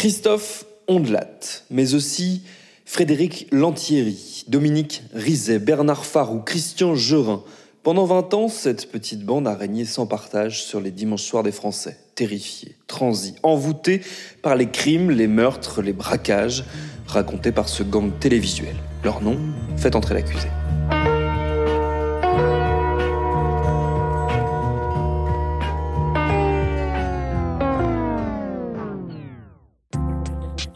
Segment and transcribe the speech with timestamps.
[0.00, 2.40] Christophe Ondelat, mais aussi
[2.86, 7.42] Frédéric Lantieri, Dominique Rizet, Bernard Farou, Christian Gerin.
[7.82, 11.52] Pendant 20 ans, cette petite bande a régné sans partage sur les dimanches soirs des
[11.52, 14.00] Français, terrifiés, transis, envoûtés
[14.40, 16.64] par les crimes, les meurtres, les braquages,
[17.06, 18.76] racontés par ce gang télévisuel.
[19.04, 19.36] Leur nom,
[19.76, 20.48] fait entrer l'accusé.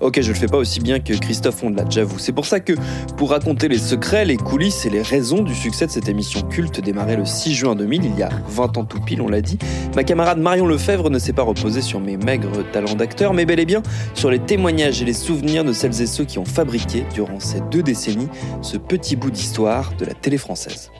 [0.04, 2.18] Ok, je le fais pas aussi bien que Christophe Ondelat, j'avoue.
[2.18, 2.74] C'est pour ça que,
[3.16, 6.78] pour raconter les secrets, les coulisses et les raisons du succès de cette émission culte
[6.78, 9.58] démarrée le 6 juin 2000, il y a 20 ans tout pile, on l'a dit,
[9.96, 13.60] ma camarade Marion Lefebvre ne s'est pas reposée sur mes maigres talents d'acteur, mais bel
[13.60, 13.82] et bien
[14.12, 17.62] sur les témoignages et les souvenirs de celles et ceux qui ont fabriqué, durant ces
[17.70, 18.28] deux décennies,
[18.60, 20.90] ce petit bout d'histoire de la télé française.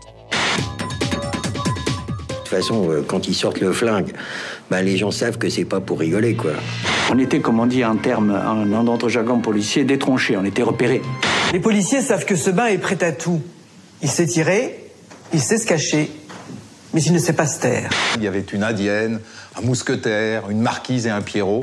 [2.54, 4.12] De toute façon, euh, quand ils sortent le flingue,
[4.70, 6.52] bah, les gens savent que c'est pas pour rigoler, quoi.
[7.10, 10.62] On était, comme on dit un terme, un nom d'entre jargon policier, détronché, on était
[10.62, 11.02] repérés.
[11.52, 13.42] Les policiers savent que ce bain est prêt à tout.
[14.02, 14.78] Il sait tirer,
[15.32, 16.12] il sait se cacher,
[16.92, 17.90] mais il ne sait pas se taire.
[18.18, 19.18] Il y avait une indienne,
[19.58, 21.62] un mousquetaire, une marquise et un Pierrot.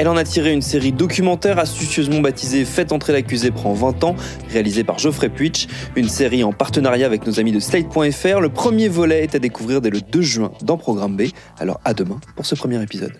[0.00, 4.16] Elle en a tiré une série documentaire astucieusement baptisée Faites entrer l'accusé prend 20 ans,
[4.48, 8.40] réalisée par Geoffrey Puitch, une série en partenariat avec nos amis de Slate.fr.
[8.40, 11.24] Le premier volet est à découvrir dès le 2 juin dans Programme B.
[11.58, 13.12] Alors à demain pour ce premier épisode.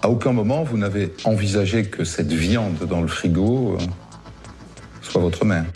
[0.00, 3.84] À aucun moment, vous n'avez envisagé que cette viande dans le frigo euh,
[5.02, 5.66] soit votre mère.